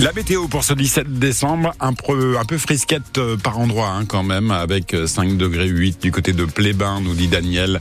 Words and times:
La 0.00 0.12
météo 0.12 0.46
pour 0.46 0.62
ce 0.62 0.74
17 0.74 1.18
décembre, 1.18 1.74
un 1.80 1.92
peu, 1.92 2.56
frisquette 2.56 3.18
euh, 3.18 3.36
par 3.36 3.58
endroit 3.58 3.88
hein, 3.88 4.04
quand 4.06 4.22
même, 4.22 4.52
avec 4.52 4.94
5 5.06 5.36
degrés 5.36 5.66
8 5.66 6.00
du 6.00 6.12
côté 6.12 6.32
de 6.32 6.44
Plébin, 6.44 7.00
nous 7.00 7.14
dit 7.14 7.26
Daniel. 7.26 7.80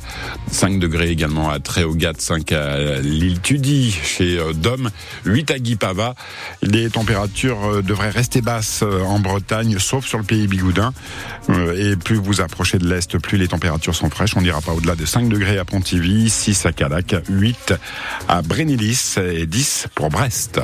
5 0.52 0.80
degrés 0.80 1.12
également 1.12 1.52
à 1.52 1.60
Tréogat, 1.60 2.14
5 2.18 2.52
à 2.54 3.00
l'île 3.02 3.40
Tudy, 3.40 3.92
chez 3.92 4.40
euh, 4.40 4.54
Dom, 4.54 4.90
8 5.26 5.52
à 5.52 5.60
Guipava. 5.60 6.16
Les 6.64 6.90
températures 6.90 7.64
euh, 7.66 7.82
devraient 7.84 8.10
rester 8.10 8.42
basses 8.42 8.84
en 8.84 9.20
Bretagne, 9.20 9.78
sauf 9.78 10.04
sur 10.08 10.18
le 10.18 10.24
pays 10.24 10.48
bigoudin. 10.48 10.94
Et 11.76 11.96
plus 11.96 12.16
vous 12.16 12.42
approchez 12.42 12.80
de 12.80 12.90
l'Est, 12.90 13.20
plus 13.20 13.38
les 13.38 13.48
températures 13.48 13.96
sont 13.96 14.10
fraîches. 14.10 14.36
On 14.36 14.42
n'ira 14.42 14.62
pas 14.62 14.74
au-delà 14.74 14.96
de 14.96 15.06
5 15.06 15.30
degrés 15.30 15.60
à 15.60 15.66
Pontivy, 15.66 16.32
6 16.32 16.66
à 16.66 16.72
Calac, 16.72 17.16
8 17.30 17.76
à 18.28 18.42
Brénilis 18.42 19.18
et 19.18 19.46
10 19.46 19.88
pour 19.94 20.10
Brest. 20.10 20.60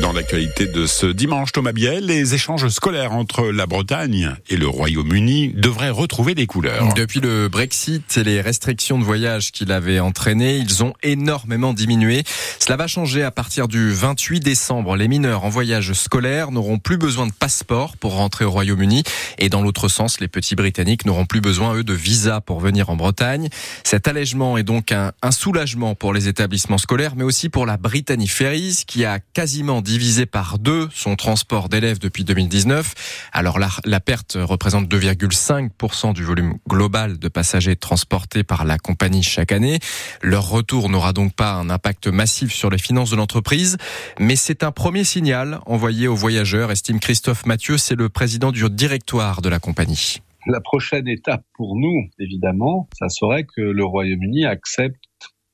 Dans 0.00 0.12
l'actualité 0.12 0.66
de 0.66 0.86
ce 0.86 1.06
dimanche, 1.06 1.52
Thomas 1.52 1.72
Biel, 1.72 2.06
les 2.06 2.34
échanges 2.34 2.68
scolaires 2.68 3.12
entre 3.12 3.50
la 3.50 3.66
Bretagne 3.66 4.34
et 4.48 4.56
le 4.56 4.66
Royaume-Uni 4.66 5.52
devraient 5.54 5.90
retrouver 5.90 6.34
des 6.34 6.46
couleurs. 6.46 6.94
Depuis 6.94 7.20
le 7.20 7.48
Brexit 7.48 8.16
et 8.16 8.24
les 8.24 8.40
restrictions 8.40 8.98
de 8.98 9.04
voyage 9.04 9.52
qu'il 9.52 9.70
avait 9.72 10.00
entraînées, 10.00 10.56
ils 10.56 10.82
ont 10.82 10.94
énormément 11.02 11.74
diminué. 11.74 12.22
Cela 12.58 12.76
va 12.76 12.86
changer 12.86 13.22
à 13.22 13.30
partir 13.30 13.68
du 13.68 13.90
28 13.90 14.40
décembre. 14.40 14.96
Les 14.96 15.06
mineurs 15.06 15.44
en 15.44 15.50
voyage 15.50 15.92
scolaire 15.92 16.50
n'auront 16.50 16.78
plus 16.78 16.96
besoin 16.96 17.26
de 17.26 17.32
passeport 17.32 17.98
pour 17.98 18.14
rentrer 18.14 18.46
au 18.46 18.50
Royaume-Uni. 18.50 19.02
Et 19.36 19.50
dans 19.50 19.60
l'autre 19.60 19.88
sens, 19.88 20.18
les 20.20 20.28
petits 20.28 20.54
Britanniques 20.54 21.04
n'auront 21.04 21.26
plus 21.26 21.42
besoin, 21.42 21.74
eux, 21.74 21.84
de 21.84 21.94
visa 21.94 22.40
pour 22.40 22.60
venir 22.60 22.88
en 22.88 22.96
Bretagne. 22.96 23.48
Cet 23.84 24.08
allègement 24.08 24.56
est 24.56 24.62
donc 24.62 24.92
un, 24.92 25.12
soulagement 25.30 25.94
pour 25.94 26.14
les 26.14 26.26
établissements 26.26 26.78
scolaires, 26.78 27.16
mais 27.16 27.24
aussi 27.24 27.50
pour 27.50 27.66
la 27.66 27.76
Britannie 27.76 28.28
Ferries, 28.28 28.84
qui 28.86 29.04
a 29.04 29.18
quasiment 29.18 29.82
divisé 29.90 30.24
par 30.24 30.60
deux 30.60 30.88
son 30.92 31.16
transport 31.16 31.68
d'élèves 31.68 31.98
depuis 31.98 32.22
2019. 32.22 33.28
Alors 33.32 33.58
la, 33.58 34.00
perte 34.00 34.38
représente 34.40 34.86
2,5% 34.86 36.14
du 36.14 36.22
volume 36.22 36.58
global 36.68 37.18
de 37.18 37.26
passagers 37.26 37.74
transportés 37.74 38.44
par 38.44 38.64
la 38.64 38.78
compagnie 38.78 39.24
chaque 39.24 39.50
année. 39.50 39.80
Leur 40.22 40.48
retour 40.48 40.90
n'aura 40.90 41.12
donc 41.12 41.34
pas 41.34 41.54
un 41.54 41.70
impact 41.70 42.06
massif 42.06 42.52
sur 42.52 42.70
les 42.70 42.78
finances 42.78 43.10
de 43.10 43.16
l'entreprise, 43.16 43.78
mais 44.20 44.36
c'est 44.36 44.62
un 44.62 44.70
premier 44.70 45.02
signal 45.02 45.58
envoyé 45.66 46.06
aux 46.06 46.14
voyageurs, 46.14 46.70
estime 46.70 47.00
Christophe 47.00 47.44
Mathieu, 47.44 47.76
c'est 47.76 47.96
le 47.96 48.08
président 48.08 48.52
du 48.52 48.62
directoire 48.70 49.42
de 49.42 49.48
la 49.48 49.58
compagnie. 49.58 50.18
La 50.46 50.60
prochaine 50.60 51.08
étape 51.08 51.42
pour 51.54 51.74
nous, 51.74 52.08
évidemment, 52.20 52.88
ça 52.96 53.08
serait 53.08 53.44
que 53.44 53.60
le 53.60 53.84
Royaume-Uni 53.84 54.46
accepte 54.46 55.09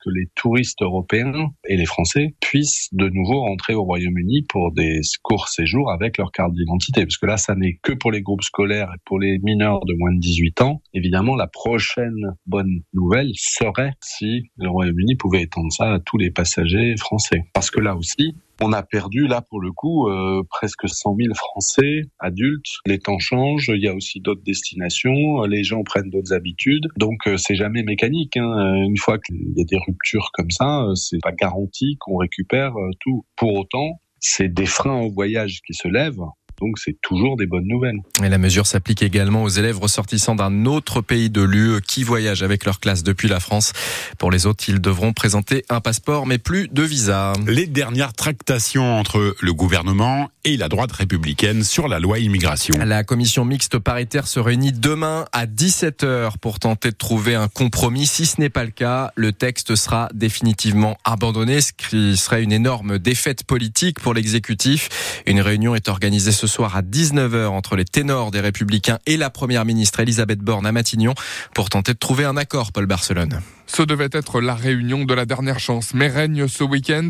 que 0.06 0.10
les 0.10 0.28
touristes 0.36 0.82
européens 0.82 1.50
et 1.68 1.76
les 1.76 1.84
Français 1.84 2.34
puissent 2.40 2.88
de 2.92 3.08
nouveau 3.08 3.40
rentrer 3.40 3.74
au 3.74 3.82
Royaume-Uni 3.82 4.46
pour 4.48 4.72
des 4.72 5.00
courts 5.22 5.48
séjours 5.48 5.90
avec 5.90 6.18
leur 6.18 6.30
carte 6.30 6.52
d'identité. 6.52 7.02
Parce 7.02 7.16
que 7.16 7.26
là, 7.26 7.36
ça 7.36 7.54
n'est 7.56 7.78
que 7.82 7.92
pour 7.92 8.12
les 8.12 8.22
groupes 8.22 8.42
scolaires 8.42 8.90
et 8.94 9.00
pour 9.04 9.18
les 9.18 9.38
mineurs 9.38 9.84
de 9.84 9.94
moins 9.98 10.14
de 10.14 10.20
18 10.20 10.62
ans. 10.62 10.80
Évidemment, 10.94 11.34
la 11.34 11.48
prochaine 11.48 12.36
bonne 12.46 12.82
nouvelle 12.92 13.30
serait 13.34 13.92
si 14.00 14.44
le 14.56 14.68
Royaume-Uni 14.68 15.16
pouvait 15.16 15.42
étendre 15.42 15.72
ça 15.72 15.94
à 15.94 15.98
tous 15.98 16.18
les 16.18 16.30
passagers 16.30 16.94
français. 16.96 17.42
Parce 17.52 17.70
que 17.70 17.80
là 17.80 17.96
aussi, 17.96 18.36
on 18.60 18.72
a 18.72 18.82
perdu 18.82 19.26
là 19.26 19.42
pour 19.42 19.60
le 19.60 19.72
coup 19.72 20.08
euh, 20.08 20.42
presque 20.48 20.88
100 20.88 21.16
000 21.16 21.34
Français 21.34 22.02
adultes. 22.18 22.78
Les 22.86 22.98
temps 22.98 23.18
changent, 23.18 23.70
il 23.74 23.82
y 23.82 23.88
a 23.88 23.94
aussi 23.94 24.20
d'autres 24.20 24.42
destinations, 24.44 25.42
les 25.42 25.64
gens 25.64 25.82
prennent 25.82 26.10
d'autres 26.10 26.32
habitudes, 26.32 26.86
donc 26.96 27.26
euh, 27.26 27.36
c'est 27.36 27.54
jamais 27.54 27.82
mécanique. 27.82 28.36
Hein. 28.36 28.74
Une 28.84 28.96
fois 28.96 29.18
qu'il 29.18 29.36
y 29.56 29.60
a 29.60 29.64
des 29.64 29.78
ruptures 29.86 30.30
comme 30.32 30.50
ça, 30.50 30.84
euh, 30.84 30.94
c'est 30.94 31.20
pas 31.22 31.32
garanti 31.32 31.96
qu'on 32.00 32.16
récupère 32.16 32.74
tout. 33.00 33.24
Pour 33.36 33.54
autant, 33.54 34.00
c'est 34.20 34.48
des 34.48 34.66
freins 34.66 35.00
au 35.00 35.10
voyage 35.10 35.60
qui 35.66 35.74
se 35.74 35.88
lèvent. 35.88 36.24
Donc 36.60 36.78
c'est 36.78 36.96
toujours 37.02 37.36
des 37.36 37.46
bonnes 37.46 37.66
nouvelles. 37.66 37.98
Et 38.22 38.28
la 38.28 38.38
mesure 38.38 38.66
s'applique 38.66 39.02
également 39.02 39.42
aux 39.42 39.48
élèves 39.48 39.78
ressortissants 39.78 40.34
d'un 40.34 40.64
autre 40.64 41.00
pays 41.00 41.30
de 41.30 41.42
l'UE 41.42 41.80
qui 41.86 42.02
voyagent 42.02 42.42
avec 42.42 42.64
leur 42.64 42.80
classe 42.80 43.02
depuis 43.02 43.28
la 43.28 43.40
France. 43.40 43.72
Pour 44.18 44.30
les 44.30 44.46
autres, 44.46 44.64
ils 44.68 44.80
devront 44.80 45.12
présenter 45.12 45.64
un 45.68 45.80
passeport 45.80 46.26
mais 46.26 46.38
plus 46.38 46.68
de 46.68 46.82
visa. 46.82 47.32
Les 47.46 47.66
dernières 47.66 48.12
tractations 48.12 48.98
entre 48.98 49.34
le 49.40 49.52
gouvernement 49.52 50.30
et 50.46 50.56
la 50.56 50.68
droite 50.68 50.92
républicaine 50.92 51.64
sur 51.64 51.88
la 51.88 51.98
loi 51.98 52.20
immigration. 52.20 52.72
La 52.78 53.02
commission 53.02 53.44
mixte 53.44 53.80
paritaire 53.80 54.28
se 54.28 54.38
réunit 54.38 54.70
demain 54.70 55.24
à 55.32 55.44
17h 55.46 56.38
pour 56.40 56.60
tenter 56.60 56.92
de 56.92 56.96
trouver 56.96 57.34
un 57.34 57.48
compromis. 57.48 58.06
Si 58.06 58.26
ce 58.26 58.40
n'est 58.40 58.48
pas 58.48 58.62
le 58.62 58.70
cas, 58.70 59.10
le 59.16 59.32
texte 59.32 59.74
sera 59.74 60.08
définitivement 60.14 60.96
abandonné, 61.04 61.60
ce 61.60 61.72
qui 61.72 62.16
serait 62.16 62.44
une 62.44 62.52
énorme 62.52 63.00
défaite 63.00 63.42
politique 63.42 63.98
pour 63.98 64.14
l'exécutif. 64.14 65.22
Une 65.26 65.40
réunion 65.40 65.74
est 65.74 65.88
organisée 65.88 66.30
ce 66.30 66.46
soir 66.46 66.76
à 66.76 66.82
19h 66.82 67.46
entre 67.46 67.74
les 67.74 67.84
ténors 67.84 68.30
des 68.30 68.40
Républicains 68.40 69.00
et 69.06 69.16
la 69.16 69.30
Première 69.30 69.64
ministre 69.64 69.98
Elisabeth 69.98 70.38
Borne 70.38 70.64
à 70.64 70.70
Matignon 70.70 71.14
pour 71.54 71.70
tenter 71.70 71.92
de 71.92 71.98
trouver 71.98 72.24
un 72.24 72.36
accord, 72.36 72.70
Paul 72.70 72.86
Barcelone. 72.86 73.40
Ce 73.66 73.82
devait 73.82 74.08
être 74.12 74.40
la 74.40 74.54
réunion 74.54 75.04
de 75.04 75.12
la 75.12 75.26
dernière 75.26 75.58
chance, 75.58 75.92
mais 75.92 76.08
règne 76.08 76.46
ce 76.48 76.64
week-end 76.64 77.08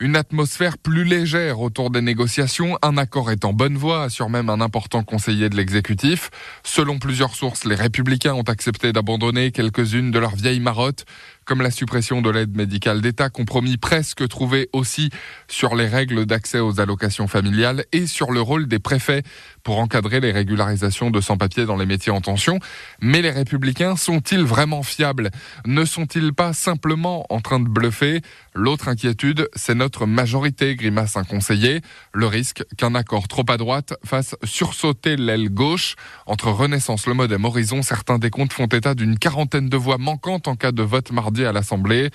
une 0.00 0.16
atmosphère 0.16 0.78
plus 0.78 1.04
légère 1.04 1.60
autour 1.60 1.90
des 1.90 2.00
négociations. 2.00 2.76
Un 2.82 2.96
accord 2.96 3.30
est 3.30 3.44
en 3.44 3.52
bonne 3.52 3.76
voie, 3.76 4.02
assure 4.02 4.28
même 4.28 4.50
un 4.50 4.60
important 4.60 5.04
conseiller 5.04 5.48
de 5.48 5.56
l'exécutif. 5.56 6.30
Selon 6.64 6.98
plusieurs 6.98 7.36
sources, 7.36 7.64
les 7.64 7.76
républicains 7.76 8.34
ont 8.34 8.42
accepté 8.42 8.92
d'abandonner 8.92 9.52
quelques-unes 9.52 10.10
de 10.10 10.18
leurs 10.18 10.34
vieilles 10.34 10.58
marottes, 10.58 11.04
comme 11.44 11.62
la 11.62 11.70
suppression 11.70 12.22
de 12.22 12.30
l'aide 12.30 12.56
médicale 12.56 13.00
d'État, 13.00 13.30
compromis 13.30 13.76
presque 13.76 14.26
trouvé 14.28 14.68
aussi 14.72 15.10
sur 15.48 15.74
les 15.74 15.86
règles 15.86 16.26
d'accès 16.26 16.60
aux 16.60 16.80
allocations 16.80 17.26
familiales 17.26 17.84
et 17.92 18.06
sur 18.06 18.30
le 18.30 18.40
rôle 18.40 18.68
des 18.68 18.78
préfets 18.78 19.22
pour 19.62 19.78
encadrer 19.78 20.20
les 20.20 20.32
régularisations 20.32 21.10
de 21.10 21.20
sans-papiers 21.20 21.66
dans 21.66 21.76
les 21.76 21.86
métiers 21.86 22.12
en 22.12 22.20
tension. 22.20 22.58
Mais 23.00 23.22
les 23.22 23.30
républicains 23.30 23.96
sont-ils 23.96 24.44
vraiment 24.44 24.82
fiables? 24.82 25.30
Ne 25.66 25.84
sont-ils 25.84 26.32
pas 26.32 26.52
simplement 26.52 27.26
en 27.30 27.40
train 27.40 27.60
de 27.60 27.68
bluffer? 27.68 28.20
L'autre 28.54 28.88
inquiétude, 28.88 29.48
c'est 29.54 29.74
notre 29.74 30.06
majorité, 30.06 30.76
grimace 30.76 31.16
un 31.16 31.24
conseiller. 31.24 31.80
Le 32.12 32.26
risque 32.26 32.64
qu'un 32.76 32.94
accord 32.94 33.28
trop 33.28 33.44
à 33.48 33.56
droite 33.56 33.94
fasse 34.04 34.36
sursauter 34.44 35.16
l'aile 35.16 35.48
gauche. 35.48 35.96
Entre 36.26 36.50
Renaissance, 36.50 37.06
le 37.06 37.14
Modem, 37.14 37.44
Horizon, 37.44 37.82
certains 37.82 38.18
décomptes 38.18 38.52
font 38.52 38.66
état 38.66 38.94
d'une 38.94 39.18
quarantaine 39.18 39.68
de 39.68 39.76
voix 39.76 39.98
manquantes 39.98 40.48
en 40.48 40.56
cas 40.56 40.72
de 40.72 40.82
vote 40.82 41.10
mardi 41.12 41.31
à 41.40 41.52
l'Assemblée. 41.52 42.10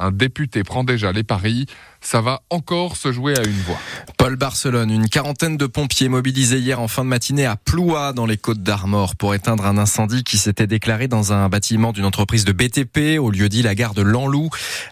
Un 0.00 0.12
député 0.12 0.64
prend 0.64 0.82
déjà 0.82 1.12
les 1.12 1.24
paris. 1.24 1.66
Ça 2.00 2.22
va 2.22 2.40
encore 2.48 2.96
se 2.96 3.12
jouer 3.12 3.38
à 3.38 3.44
une 3.44 3.60
voix. 3.60 3.78
Paul 4.16 4.36
Barcelone, 4.36 4.90
une 4.90 5.10
quarantaine 5.10 5.58
de 5.58 5.66
pompiers 5.66 6.08
mobilisés 6.08 6.58
hier 6.58 6.80
en 6.80 6.88
fin 6.88 7.04
de 7.04 7.10
matinée 7.10 7.44
à 7.44 7.56
Ploua 7.56 8.14
dans 8.14 8.24
les 8.24 8.38
Côtes 8.38 8.62
d'Armor 8.62 9.14
pour 9.14 9.34
éteindre 9.34 9.66
un 9.66 9.76
incendie 9.76 10.24
qui 10.24 10.38
s'était 10.38 10.66
déclaré 10.66 11.06
dans 11.06 11.34
un 11.34 11.50
bâtiment 11.50 11.92
d'une 11.92 12.06
entreprise 12.06 12.46
de 12.46 12.52
BTP 12.52 13.18
au 13.20 13.30
lieu 13.30 13.50
dit 13.50 13.62
la 13.62 13.74
gare 13.74 13.92
de 13.92 14.00
Lanlou, 14.00 14.48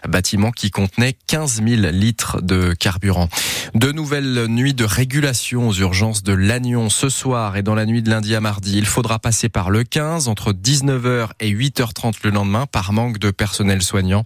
bâtiment 0.07 0.51
qui 0.51 0.69
contenait 0.69 1.17
15 1.25 1.63
000 1.67 1.91
litres 1.91 2.41
de 2.43 2.73
carburant. 2.73 3.29
De 3.73 3.91
nouvelles 3.91 4.45
nuits 4.45 4.75
de 4.75 4.85
régulation 4.85 5.67
aux 5.67 5.73
urgences 5.73 6.21
de 6.21 6.33
Lannion 6.33 6.89
ce 6.89 7.09
soir 7.09 7.57
et 7.57 7.63
dans 7.63 7.75
la 7.75 7.87
nuit 7.87 8.03
de 8.03 8.11
lundi 8.11 8.35
à 8.35 8.41
mardi. 8.41 8.77
Il 8.77 8.85
faudra 8.85 9.17
passer 9.17 9.49
par 9.49 9.71
le 9.71 9.83
15 9.83 10.27
entre 10.27 10.53
19h 10.53 11.29
et 11.39 11.51
8h30 11.51 12.17
le 12.23 12.29
lendemain 12.29 12.67
par 12.67 12.93
manque 12.93 13.17
de 13.17 13.31
personnel 13.31 13.81
soignant. 13.81 14.23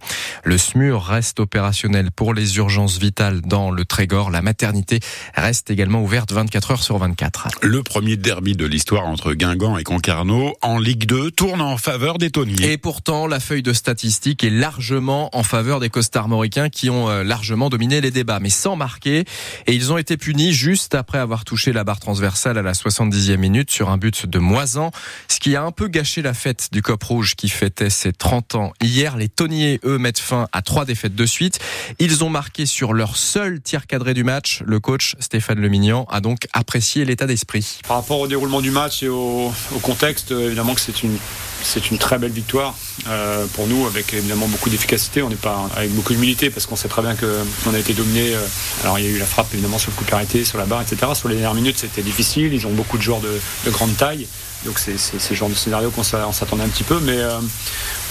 SMUR 0.74 1.04
reste 1.04 1.38
opérationnel 1.38 2.10
pour 2.10 2.34
les 2.34 2.56
urgences 2.56 2.98
vitales 2.98 3.42
dans 3.42 3.70
le 3.70 3.84
Trégor. 3.84 4.32
La 4.32 4.42
maternité 4.42 4.98
reste 5.36 5.70
également 5.70 6.02
ouverte 6.02 6.32
24 6.32 6.70
heures 6.72 6.82
sur 6.82 6.98
24. 6.98 7.48
Le 7.62 7.84
premier 7.84 8.16
derby 8.16 8.56
de 8.56 8.66
l'histoire 8.66 9.06
entre 9.06 9.34
Guingamp 9.34 9.78
et 9.78 9.84
Concarneau 9.84 10.56
en 10.62 10.80
Ligue 10.80 11.06
2 11.06 11.30
tourne 11.30 11.60
en 11.60 11.76
faveur 11.76 12.18
des 12.18 12.30
tonniers. 12.30 12.72
Et 12.72 12.76
pourtant, 12.76 13.28
la 13.28 13.38
feuille 13.38 13.62
de 13.62 13.72
statistiques 13.72 14.42
est 14.42 14.50
largement 14.50 15.30
en 15.36 15.44
faveur 15.44 15.78
des 15.78 15.90
costarmoricains 15.90 16.70
qui 16.70 16.90
ont 16.90 17.08
euh, 17.08 17.22
largement 17.22 17.70
dominé 17.70 18.00
les 18.00 18.10
débats, 18.10 18.40
mais 18.40 18.50
sans 18.50 18.74
marquer. 18.74 19.26
Et 19.68 19.74
ils 19.74 19.92
ont 19.92 19.98
été 19.98 20.16
punis 20.16 20.52
juste 20.52 20.96
après 20.96 21.18
avoir 21.18 21.44
touché 21.44 21.72
la 21.72 21.84
barre 21.84 22.00
transversale 22.00 22.58
à 22.58 22.62
la 22.62 22.72
70e 22.72 23.36
minute 23.36 23.70
sur 23.70 23.90
un 23.90 23.96
but 23.96 24.26
de 24.26 24.40
Moisan, 24.40 24.90
ce 25.28 25.38
qui 25.38 25.54
a 25.54 25.62
un 25.62 25.70
peu 25.70 25.86
gâché 25.86 26.20
la 26.20 26.34
fête 26.34 26.70
du 26.72 26.82
Cop 26.82 27.04
Rouge 27.04 27.36
qui 27.36 27.48
fêtait 27.48 27.90
ses 27.90 28.12
30 28.12 28.56
ans. 28.56 28.72
Hier, 28.82 29.16
les 29.16 29.28
tonniers, 29.28 29.78
eux, 29.84 29.98
mettent 29.98 30.18
fin 30.18 30.48
à 30.50 30.63
trois 30.64 30.84
défaites 30.84 31.14
de 31.14 31.26
suite. 31.26 31.58
Ils 31.98 32.24
ont 32.24 32.30
marqué 32.30 32.66
sur 32.66 32.92
leur 32.92 33.16
seul 33.16 33.60
tir 33.60 33.86
cadré 33.86 34.14
du 34.14 34.24
match. 34.24 34.62
Le 34.66 34.80
coach 34.80 35.14
Stéphane 35.20 35.60
Lemignan 35.60 36.06
a 36.10 36.20
donc 36.20 36.48
apprécié 36.52 37.04
l'état 37.04 37.26
d'esprit. 37.26 37.78
Par 37.86 37.98
rapport 37.98 38.20
au 38.20 38.26
déroulement 38.26 38.60
du 38.60 38.70
match 38.70 39.02
et 39.02 39.08
au, 39.08 39.52
au 39.74 39.78
contexte, 39.80 40.32
évidemment 40.32 40.74
que 40.74 40.80
c'est 40.80 41.02
une 41.02 41.16
c'est 41.64 41.90
une 41.90 41.98
très 41.98 42.18
belle 42.18 42.30
victoire 42.30 42.74
euh, 43.08 43.46
pour 43.54 43.66
nous, 43.66 43.86
avec 43.86 44.12
évidemment 44.12 44.46
beaucoup 44.46 44.70
d'efficacité. 44.70 45.22
On 45.22 45.28
n'est 45.28 45.34
pas 45.36 45.68
avec 45.76 45.92
beaucoup 45.92 46.12
d'humilité 46.12 46.50
parce 46.50 46.66
qu'on 46.66 46.76
sait 46.76 46.88
très 46.88 47.02
bien 47.02 47.16
qu'on 47.16 47.74
a 47.74 47.78
été 47.78 47.94
dominé. 47.94 48.34
Euh, 48.34 48.40
alors 48.82 48.98
il 48.98 49.04
y 49.04 49.08
a 49.08 49.10
eu 49.10 49.18
la 49.18 49.26
frappe 49.26 49.48
évidemment 49.52 49.78
sur 49.78 49.90
le 49.90 49.96
coup 49.96 50.14
arrêté, 50.14 50.44
sur 50.44 50.58
la 50.58 50.66
barre, 50.66 50.82
etc. 50.82 51.12
Sur 51.14 51.28
les 51.28 51.36
dernières 51.36 51.54
minutes, 51.54 51.78
c'était 51.78 52.02
difficile. 52.02 52.52
Ils 52.52 52.66
ont 52.66 52.72
beaucoup 52.72 52.98
de 52.98 53.02
joueurs 53.02 53.20
de, 53.20 53.40
de 53.64 53.70
grande 53.70 53.96
taille. 53.96 54.26
Donc 54.64 54.78
c'est 54.78 54.96
ce 54.96 55.34
genre 55.34 55.50
de 55.50 55.54
scénario 55.54 55.90
qu'on 55.90 56.02
s'attendait 56.02 56.62
un 56.62 56.68
petit 56.68 56.84
peu, 56.84 56.98
mais 57.00 57.18
euh, 57.18 57.38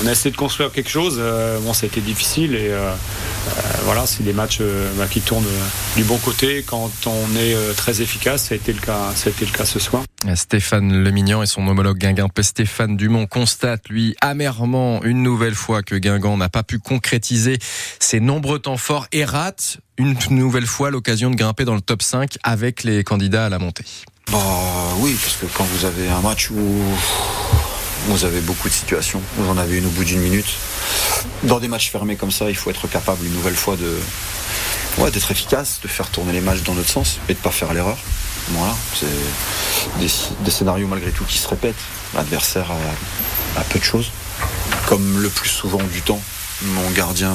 on 0.04 0.08
a 0.08 0.12
essayé 0.12 0.30
de 0.30 0.38
construire 0.38 0.72
quelque 0.72 0.90
chose. 0.90 1.20
Bon, 1.62 1.74
ça 1.74 1.86
a 1.86 1.88
été 1.88 2.00
difficile 2.00 2.54
et, 2.56 2.72
voilà, 3.85 4.06
c'est 4.06 4.24
des 4.24 4.33
matchs 4.33 4.62
bah, 4.97 5.07
qui 5.09 5.21
tournent 5.21 5.45
du 5.95 6.03
bon 6.03 6.18
côté 6.18 6.63
quand 6.65 6.91
on 7.06 7.35
est 7.35 7.56
très 7.75 8.01
efficace. 8.01 8.45
Ça 8.45 8.53
a 8.53 8.57
été 8.57 8.74
le 8.74 8.80
cas, 8.80 9.12
ça 9.15 9.27
a 9.27 9.31
été 9.31 9.45
le 9.45 9.51
cas 9.51 9.65
ce 9.65 9.80
soir. 9.80 10.03
Stéphane 10.35 11.03
Lemignan 11.03 11.44
et 11.44 11.45
son 11.45 11.68
homologue 11.68 11.97
Guingampais 11.97 12.44
Stéphane 12.44 12.95
Dumont 12.95 13.25
constatent, 13.25 13.89
lui, 13.89 14.15
amèrement 14.21 15.03
une 15.03 15.21
nouvelle 15.21 15.56
fois 15.56 15.83
que 15.83 15.95
Guingamp 15.95 16.38
n'a 16.38 16.50
pas 16.50 16.63
pu 16.63 16.80
concrétiser 16.80 17.59
ses 18.00 18.19
nombreux 18.19 18.59
temps 18.59 18.77
forts 18.77 19.07
et 19.12 19.25
rate 19.25 19.80
une 19.97 20.15
nouvelle 20.30 20.65
fois 20.65 20.89
l'occasion 20.89 21.30
de 21.30 21.35
grimper 21.35 21.65
dans 21.65 21.75
le 21.75 21.81
top 21.81 22.01
5 22.01 22.38
avec 22.44 22.83
les 22.83 23.03
candidats 23.03 23.45
à 23.45 23.50
la 23.50 23.59
montée. 23.59 23.85
Bah 24.31 24.39
oui, 25.00 25.15
parce 25.21 25.35
que 25.35 25.45
quand 25.57 25.65
vous 25.65 25.85
avez 25.85 26.07
un 26.07 26.21
match 26.21 26.50
où 26.50 26.81
vous 28.07 28.25
avez 28.25 28.41
beaucoup 28.41 28.69
de 28.69 28.74
situations, 28.74 29.21
vous 29.38 29.50
en 29.50 29.57
avez 29.57 29.77
une 29.77 29.85
au 29.85 29.89
bout 29.89 30.03
d'une 30.03 30.19
minute, 30.19 30.47
dans 31.44 31.60
des 31.60 31.68
matchs 31.68 31.92
fermés 31.92 32.16
comme 32.16 32.31
ça, 32.31 32.50
il 32.50 32.56
faut 32.56 32.70
être 32.70 32.88
capable 32.88 33.25
une 33.25 33.34
nouvelle 33.34 33.56
fois 33.56 33.75
de 33.75 33.98
ouais, 34.98 35.12
d'être 35.12 35.31
efficace, 35.31 35.80
de 35.81 35.88
faire 35.88 36.10
tourner 36.10 36.34
les 36.34 36.42
matchs 36.42 36.62
dans 36.64 36.74
notre 36.74 36.90
sens 36.90 37.20
et 37.30 37.34
de 37.34 37.40
pas 37.40 37.52
faire 37.52 37.74
l'erreur. 37.74 37.98
Voilà, 38.50 38.75
c'est 38.94 39.08
des, 40.44 40.52
scénarios 40.52 40.88
malgré 40.88 41.12
tout 41.12 41.24
qui 41.24 41.38
se 41.38 41.48
répètent. 41.48 41.75
L'adversaire 42.14 42.72
a, 43.58 43.64
peu 43.64 43.80
de 43.80 43.84
choses, 43.84 44.12
comme 44.88 45.22
le 45.22 45.30
plus 45.30 45.50
souvent 45.50 45.81
du 45.81 46.02
temps. 46.02 46.22
Mon 46.62 46.90
gardien 46.92 47.34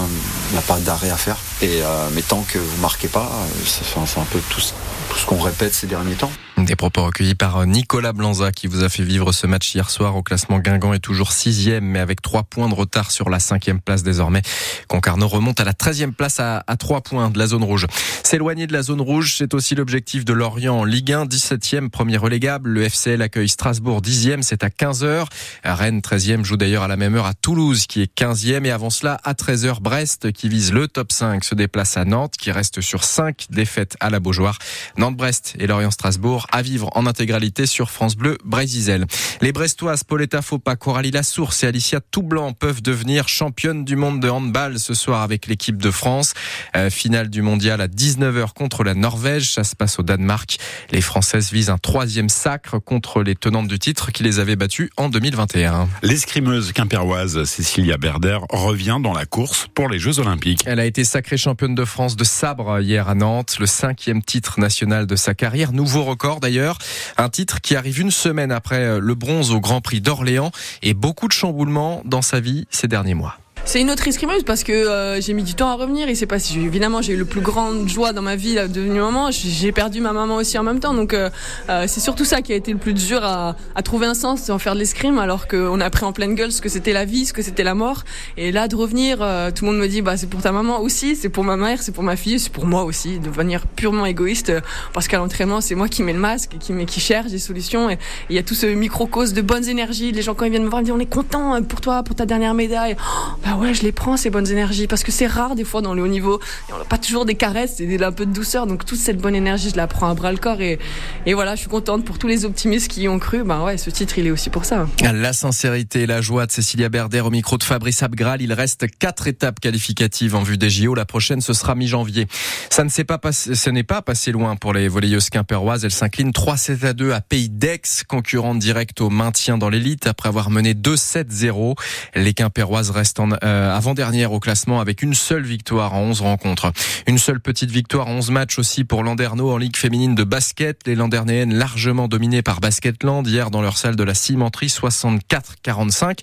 n'a 0.55 0.61
pas 0.61 0.79
d'arrêt 0.79 1.11
à 1.11 1.17
faire. 1.17 1.37
Et 1.61 1.81
euh, 1.83 2.09
mais 2.13 2.23
tant 2.23 2.43
que 2.43 2.59
vous 2.59 2.81
marquez 2.81 3.09
pas, 3.09 3.31
euh, 3.33 3.65
c'est 3.67 4.19
un 4.19 4.25
peu 4.25 4.41
tout 4.51 4.61
ce 4.61 5.27
qu'on 5.27 5.41
répète 5.41 5.75
ces 5.75 5.87
derniers 5.87 6.15
temps. 6.15 6.31
Des 6.65 6.75
propos 6.75 7.05
recueillis 7.05 7.37
par 7.37 7.67
Nicolas 7.67 8.13
Blanza 8.13 8.51
qui 8.51 8.67
vous 8.67 8.83
a 8.83 8.89
fait 8.89 9.05
vivre 9.05 9.33
ce 9.33 9.47
match 9.47 9.75
hier 9.75 9.89
soir 9.91 10.17
au 10.17 10.23
classement 10.23 10.59
Guingamp 10.59 10.93
est 10.93 10.99
toujours 10.99 11.31
sixième 11.31 11.85
mais 11.85 12.01
avec 12.01 12.21
trois 12.21 12.43
points 12.43 12.69
de 12.69 12.75
retard 12.75 13.13
sur 13.13 13.31
la 13.31 13.39
cinquième 13.39 13.81
place 13.81 14.03
désormais. 14.03 14.43
Concarneau 14.89 15.29
remonte 15.29 15.61
à 15.61 15.65
la 15.65 15.73
treizième 15.73 16.13
place 16.13 16.41
à, 16.41 16.65
trois 16.79 17.01
points 17.01 17.31
de 17.31 17.39
la 17.39 17.47
zone 17.47 17.63
rouge. 17.63 17.87
S'éloigner 18.25 18.67
de 18.67 18.73
la 18.73 18.83
zone 18.83 19.01
rouge, 19.01 19.37
c'est 19.39 19.55
aussi 19.55 19.77
l'objectif 19.77 20.25
de 20.25 20.33
Lorient 20.33 20.81
en 20.81 20.85
Ligue 20.85 21.13
1, 21.13 21.27
17e, 21.27 21.91
premier 21.91 22.17
relégable. 22.17 22.71
Le 22.71 22.83
FCL 22.83 23.23
accueille 23.23 23.49
Strasbourg 23.49 24.03
10e, 24.03 24.43
c'est 24.43 24.65
à 24.65 24.69
15h. 24.69 25.27
Rennes 25.65 26.01
13e 26.01 26.45
joue 26.45 26.57
d'ailleurs 26.57 26.83
à 26.83 26.89
la 26.89 26.97
même 26.97 27.15
heure 27.15 27.27
à 27.27 27.35
Toulouse 27.35 27.87
qui 27.87 28.03
est 28.03 28.19
15e 28.19 28.65
et 28.65 28.73
avant 28.73 28.91
cela 28.91 29.19
à 29.23 29.35
13h 29.35 29.81
Brest 29.81 30.33
qui 30.33 30.49
vise 30.49 30.73
le 30.73 30.89
top 30.89 31.13
5 31.13 31.45
se 31.45 31.55
déplace 31.55 31.97
à 31.97 32.05
Nantes 32.05 32.35
qui 32.37 32.51
reste 32.51 32.81
sur 32.81 33.05
5 33.05 33.47
défaites 33.51 33.97
à 34.01 34.11
la 34.11 34.19
Beaujoire. 34.19 34.59
Nantes-Brest 34.97 35.55
et 35.61 35.67
Lorient-Strasbourg 35.67 36.48
à 36.51 36.63
vivre 36.63 36.91
en 36.95 37.07
intégralité 37.07 37.67
sur 37.67 37.91
France 37.91 38.17
Bleu 38.17 38.39
Brésil. 38.45 39.07
Les 39.41 39.53
Brestoises 39.53 40.05
Pauletta 40.05 40.43
Fopa, 40.43 40.77
Coralie 40.77 41.11
Lassource 41.11 41.63
et 41.63 41.67
Alicia 41.67 42.01
Toublanc 42.01 42.53
peuvent 42.53 42.83
devenir 42.83 43.29
championnes 43.29 43.85
du 43.85 43.97
monde 43.97 44.21
de 44.21 44.29
handball 44.29 44.79
ce 44.79 44.95
soir 44.95 45.23
avec 45.23 45.47
l'équipe 45.47 45.77
de 45.77 45.91
France. 45.91 46.35
Euh, 46.77 46.91
finale 46.91 47.31
du 47.31 47.43
mondial 47.43 47.81
à 47.81 47.89
19h 47.89 48.53
contre 48.53 48.85
la 48.85 48.95
Norvège. 48.95 49.53
Ça 49.53 49.65
se 49.65 49.77
passe 49.77 49.99
au 49.99 50.03
Danemark. 50.03 50.59
Les 50.91 51.01
Françaises 51.01 51.53
visent 51.53 51.71
un 51.71 51.79
troisième 51.79 52.29
sacre 52.29 52.79
contre 52.79 53.23
les 53.23 53.35
tenantes 53.35 53.69
du 53.69 53.79
titre 53.79 54.11
qui 54.13 54.23
les 54.23 54.39
avaient 54.39 54.57
battues 54.57 54.91
en 54.97 55.09
2021. 55.09 55.89
L'escrimeuse 56.03 56.73
quimpéroise 56.73 57.45
Cécilia 57.45 57.97
Berder 57.97 58.39
revient 58.51 58.99
dans 59.03 59.13
la 59.13 59.27
course 59.27 59.69
pour 59.75 59.89
les 59.89 59.99
Jeux 59.99 60.19
Olympiques. 60.19 60.63
Elle 60.67 60.81
a 60.81 60.87
été 60.87 61.05
sacrée 61.05 61.37
championne 61.37 61.75
de 61.75 61.85
France 61.85 62.17
de 62.17 62.25
sabre 62.25 62.81
hier 62.81 63.09
à 63.09 63.15
Nantes, 63.15 63.57
le 63.61 63.67
cinquième 63.67 64.23
titre 64.23 64.61
national 64.61 65.07
de 65.07 65.17
sa 65.17 65.35
carrière. 65.35 65.73
Nouveau 65.73 66.05
record 66.05 66.38
d'ailleurs. 66.41 66.79
Un 67.17 67.29
titre 67.29 67.61
qui 67.61 67.77
arrive 67.77 68.01
une 68.01 68.11
semaine 68.11 68.53
après 68.53 68.85
euh, 68.85 69.01
le 69.01 69.15
bronze 69.15 69.51
au 69.51 69.61
Grand 69.61 69.81
Prix 69.81 70.01
d'Orléans 70.01 70.51
et 70.83 70.95
beaucoup 70.95 71.29
de 71.29 71.33
chamboulements 71.33 72.03
dans 72.05 72.23
sa 72.23 72.41
vie 72.41 72.67
ces 72.71 72.89
derniers 72.89 73.15
mois. 73.15 73.39
C'est 73.69 73.83
une 73.83 73.91
autre 73.91 74.09
escrimeuse 74.09 74.45
parce 74.45 74.65
que 74.65 74.73
euh, 74.73 75.21
j'ai 75.21 75.35
mis 75.35 75.43
du 75.43 75.53
temps 75.53 75.69
à 75.69 75.75
revenir. 75.75 76.09
Il 76.09 76.17
s'est 76.17 76.25
passé, 76.25 76.55
évidemment, 76.55 77.03
j'ai 77.03 77.13
eu 77.13 77.19
le 77.19 77.27
plus 77.27 77.43
grande 77.43 77.87
joie 77.87 78.15
dans 78.15 78.23
ma 78.23 78.35
vie 78.35 78.55
là, 78.55 78.67
devenu 78.67 78.99
maman. 78.99 79.31
J'ai 79.31 79.73
perdu 79.73 80.01
ma 80.01 80.15
maman 80.15 80.37
aussi 80.37 80.57
en 80.57 80.63
même 80.63 80.81
temps, 80.81 80.95
donc 80.95 81.13
euh, 81.13 81.29
euh, 81.69 81.85
c'est 81.87 82.01
surtout 82.01 82.25
ça 82.25 82.41
qui 82.41 82.55
a 82.55 82.57
été 82.57 82.73
le 82.73 82.79
plus 82.79 82.95
dur 82.95 83.23
à, 83.23 83.57
à 83.75 83.83
trouver 83.83 84.07
un 84.07 84.15
sens 84.15 84.49
en 84.49 84.59
faire 84.59 84.73
de 84.73 84.79
l'escrime, 84.79 85.19
alors 85.19 85.49
qu'on 85.49 85.83
a 85.83 85.85
appris 85.85 86.07
en 86.07 86.15
pleine 86.15 86.35
gueule 86.35 86.51
ce 86.51 86.63
que 86.63 86.71
c'était 86.71 86.95
la 86.95 87.05
vie, 87.05 87.27
ce 87.27 87.35
que 87.35 87.43
c'était 87.43 87.63
la 87.63 87.75
mort. 87.75 88.05
Et 88.39 88.53
là, 88.53 88.69
de 88.69 88.75
revenir, 88.75 89.19
tout 89.55 89.67
le 89.67 89.71
monde 89.71 89.81
me 89.81 89.87
dit, 89.87 90.01
bah 90.01 90.17
c'est 90.17 90.31
pour 90.31 90.41
ta 90.41 90.51
maman 90.51 90.81
aussi, 90.81 91.15
c'est 91.15 91.29
pour 91.29 91.45
ma 91.45 91.59
mère, 91.59 91.83
c'est 91.83 91.93
pour 91.93 92.05
ma 92.05 92.17
fille, 92.17 92.41
c'est 92.41 92.53
pour 92.53 92.65
moi 92.65 92.85
aussi, 92.85 93.19
de 93.19 93.27
devenir 93.27 93.67
purement 93.67 94.07
égoïste, 94.07 94.51
parce 94.95 95.09
qu'à 95.09 95.19
l'entraînement, 95.19 95.61
c'est 95.61 95.75
moi 95.75 95.89
qui 95.89 96.03
mets 96.03 96.15
le 96.15 96.21
masque, 96.21 96.57
qui, 96.59 96.73
qui 96.87 97.01
cherche 97.01 97.31
des 97.31 97.39
solutions. 97.39 97.91
Et 97.91 97.99
il 98.31 98.37
y 98.37 98.39
a 98.39 98.43
tout 98.43 98.55
ce 98.55 98.65
microcosme 98.65 99.35
de 99.35 99.43
bonnes 99.43 99.69
énergies. 99.69 100.11
Les 100.11 100.23
gens 100.23 100.33
quand 100.33 100.47
ils 100.47 100.53
viennent 100.53 100.65
me 100.65 100.71
voir, 100.71 100.81
ils 100.81 100.85
me 100.85 100.87
disent, 100.87 100.97
on 100.97 101.01
est 101.01 101.13
content 101.13 101.63
pour 101.65 101.83
toi, 101.83 102.03
pour 102.03 102.17
ta 102.17 102.25
dernière 102.25 102.55
médaille. 102.55 102.97
Oh, 102.99 103.35
bah 103.45 103.57
ouais, 103.59 103.75
je 103.75 103.83
les 103.83 103.93
prends 103.93 104.17
ces 104.17 104.31
bonnes 104.31 104.49
énergies 104.49 104.87
parce 104.87 105.03
que 105.03 105.13
c'est 105.13 105.27
rare 105.27 105.55
des 105.55 105.65
fois 105.65 105.83
dans 105.83 105.95
le 105.95 106.03
haut 106.03 106.09
niveau. 106.09 106.41
on 106.73 106.79
n'a 106.79 106.85
pas 106.85 106.99
toujours 106.99 107.25
des 107.25 107.35
caresses 107.35 107.81
et 107.81 108.03
un 108.03 108.13
peu 108.13 108.27
de 108.27 108.33
douceur. 108.33 108.67
Donc 108.67 108.85
toute 108.85 108.99
cette 108.99 109.19
bonne 109.19 109.35
énergie, 109.35 109.71
je 109.71 109.77
la 109.77 109.87
prends 109.87 110.09
à 110.09 110.15
bras 110.15 110.33
le 110.33 110.39
corps 110.39 110.61
et, 110.61 110.79
et 111.27 111.35
voilà, 111.35 111.55
je 111.55 111.61
suis 111.61 111.69
contente 111.69 112.05
pour 112.05 112.19
tous 112.19 112.29
les 112.29 112.45
optimistes 112.45 112.89
qui 112.89 113.03
y 113.03 113.09
ont 113.09 113.19
cru. 113.19 113.43
Ben 113.45 113.63
ouais, 113.63 113.77
ce 113.77 113.91
titre, 113.91 114.19
il 114.19 114.27
est 114.27 114.31
aussi 114.31 114.51
pour 114.51 114.65
ça. 114.65 114.87
La 115.03 115.33
sincérité 115.33 116.03
et 116.03 116.07
la 116.07 116.21
joie 116.21 116.47
de 116.47 116.53
Cécilia 116.53 116.89
Berder 116.89 117.21
au 117.21 117.31
micro 117.31 117.59
de 117.59 117.65
Fabrice 117.65 118.03
Abgral. 118.03 118.43
Il 118.43 118.53
reste 118.53 118.87
quatre 118.99 119.27
étapes 119.27 119.61
qualificatives 119.61 120.35
en 120.35 120.43
vue 120.43 120.59
des 120.59 120.71
JO. 120.71 120.95
La 120.95 121.05
prochaine, 121.05 121.41
ce 121.41 121.53
sera 121.53 121.75
mi-janvier. 121.75 122.27
Ça 122.71 122.85
ne 122.85 122.89
s'est 122.89 123.05
pas 123.05 123.19
passé, 123.19 123.55
ce 123.55 123.71
n'est 123.71 123.83
pas 123.83 124.03
passé 124.03 124.33
loin 124.33 124.57
pour 124.57 124.73
les 124.73 124.89
volleyeuses 124.89 125.31
quimpéroises. 125.31 125.85
Elles 125.85 125.91
s'inclinent 125.91 126.31
3-7 126.31 126.87
à 126.87 126.93
2 126.93 127.13
à 127.13 127.21
Pays 127.21 127.49
d'Aix, 127.49 127.81
concurrente 128.07 128.59
directe 128.59 129.01
au 129.01 129.11
maintien 129.11 129.59
dans 129.59 129.69
l'élite 129.69 130.07
après 130.07 130.29
avoir 130.29 130.51
mené 130.51 130.75
2-7-0. 130.75 131.75
Les 132.15 132.35
quimpéroises 132.35 132.91
restent 132.91 133.21
en, 133.21 133.31
euh, 133.49 133.75
avant 133.75 133.89
avant-dernière 133.89 134.33
au 134.33 134.39
classement 134.39 134.81
avec 134.81 135.01
une 135.01 135.15
seule 135.15 135.45
victoire 135.45 135.95
en 135.95 136.03
11 136.03 136.21
rencontres. 136.21 136.73
Une 137.07 137.17
seule 137.17 137.41
petite 137.41 137.71
victoire 137.71 138.09
en 138.09 138.17
11 138.17 138.31
matchs 138.31 138.59
aussi 138.59 138.85
pour 138.85 139.03
Landerneau 139.03 139.51
en 139.51 139.57
Ligue 139.57 139.79
féminine 139.79 140.15
de 140.15 140.25
basket. 140.25 140.87
Les 140.87 140.95
Landernéennes 140.95 141.55
largement 141.55 142.07
dominées 142.07 142.43
par 142.43 142.61
Basketland 142.61 143.27
hier 143.27 143.51
dans 143.51 143.63
leur 143.63 143.79
salle 143.79 143.97
de 143.97 144.03
la 144.03 144.13
cimenterie 144.13 144.67
64-45. 144.67 146.19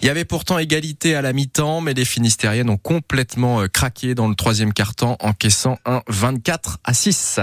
Il 0.00 0.06
y 0.06 0.10
avait 0.10 0.24
pourtant 0.24 0.58
égalité 0.58 1.16
à 1.16 1.22
la 1.22 1.32
mi-temps, 1.32 1.80
mais 1.80 1.92
les 1.92 2.04
Finistériennes 2.04 2.70
ont 2.70 2.76
complètement 2.76 3.62
euh, 3.62 3.66
craqué 3.66 4.14
dans 4.14 4.28
le 4.28 4.36
troisième 4.36 4.72
quart-temps, 4.72 5.16
encaissant 5.18 5.78
un 5.84 6.02
24 6.06 6.78
à 6.84 6.94
6. 6.94 7.40